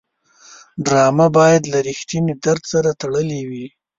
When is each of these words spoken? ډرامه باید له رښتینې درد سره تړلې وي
ډرامه 0.85 1.27
باید 1.37 1.63
له 1.71 1.79
رښتینې 1.87 2.33
درد 2.45 2.63
سره 2.73 2.89
تړلې 3.01 3.41
وي 3.49 3.67